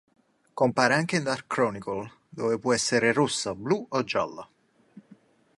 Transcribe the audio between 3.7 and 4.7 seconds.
o gialla.